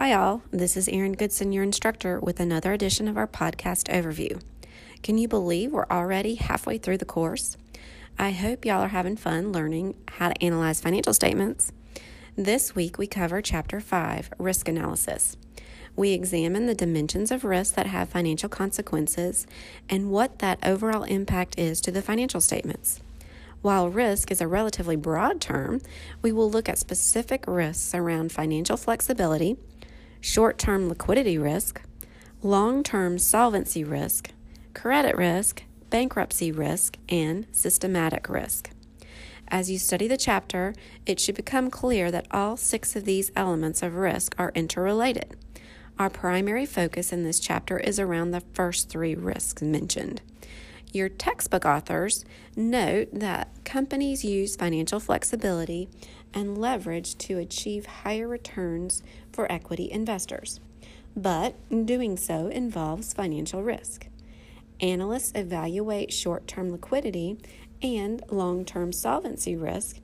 [0.00, 0.40] Hi, all.
[0.50, 4.40] This is Erin Goodson, your instructor, with another edition of our podcast overview.
[5.02, 7.58] Can you believe we're already halfway through the course?
[8.18, 11.70] I hope y'all are having fun learning how to analyze financial statements.
[12.34, 15.36] This week we cover Chapter 5 Risk Analysis.
[15.94, 19.46] We examine the dimensions of risk that have financial consequences
[19.90, 23.02] and what that overall impact is to the financial statements.
[23.60, 25.82] While risk is a relatively broad term,
[26.22, 29.58] we will look at specific risks around financial flexibility,
[30.20, 31.82] short term liquidity risk,
[32.42, 34.30] long term solvency risk,
[34.74, 38.70] credit risk, bankruptcy risk, and systematic risk.
[39.48, 40.74] As you study the chapter,
[41.06, 45.36] it should become clear that all six of these elements of risk are interrelated.
[45.98, 50.22] Our primary focus in this chapter is around the first three risks mentioned.
[50.92, 52.24] Your textbook authors
[52.56, 55.88] note that companies use financial flexibility
[56.34, 60.58] and leverage to achieve higher returns for equity investors,
[61.16, 61.54] but
[61.86, 64.08] doing so involves financial risk.
[64.80, 67.38] Analysts evaluate short term liquidity
[67.82, 69.98] and long term solvency risk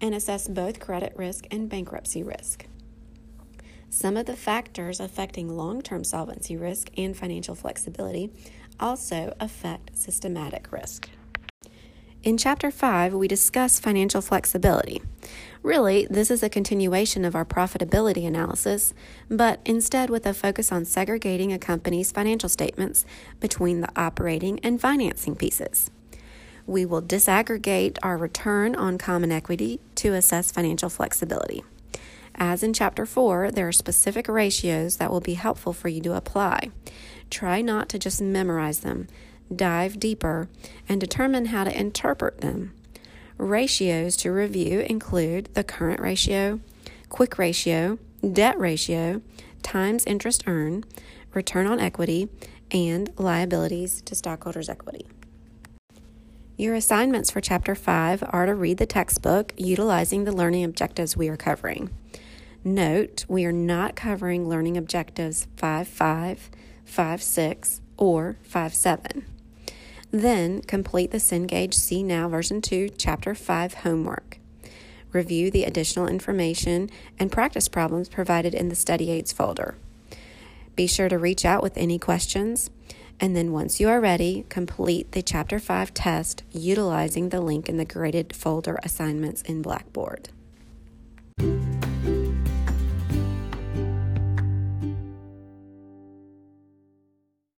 [0.00, 2.66] and assess both credit risk and bankruptcy risk.
[3.90, 8.30] Some of the factors affecting long term solvency risk and financial flexibility
[8.78, 11.08] also affect systematic risk.
[12.22, 15.02] In Chapter 5, we discuss financial flexibility.
[15.62, 18.94] Really, this is a continuation of our profitability analysis,
[19.28, 23.04] but instead with a focus on segregating a company's financial statements
[23.40, 25.90] between the operating and financing pieces.
[26.64, 31.64] We will disaggregate our return on common equity to assess financial flexibility.
[32.34, 36.14] As in Chapter 4, there are specific ratios that will be helpful for you to
[36.14, 36.70] apply.
[37.30, 39.08] Try not to just memorize them
[39.56, 40.48] dive deeper,
[40.88, 42.72] and determine how to interpret them.
[43.38, 46.60] Ratios to review include the current ratio,
[47.08, 47.98] quick ratio,
[48.32, 49.20] debt ratio,
[49.62, 50.86] times interest earned,
[51.34, 52.28] return on equity,
[52.70, 55.06] and liabilities to stockholders' equity.
[56.56, 61.28] Your assignments for Chapter 5 are to read the textbook utilizing the learning objectives we
[61.28, 61.90] are covering.
[62.64, 66.50] Note, we are not covering learning objectives 5 5,
[66.84, 69.26] 5 6, or 5 7.
[70.12, 74.38] Then complete the Cengage CNOW Version 2, Chapter 5 homework.
[75.10, 79.74] Review the additional information and practice problems provided in the Study Aids folder.
[80.76, 82.70] Be sure to reach out with any questions.
[83.18, 87.76] And then, once you are ready, complete the Chapter 5 test utilizing the link in
[87.76, 90.28] the graded folder assignments in Blackboard.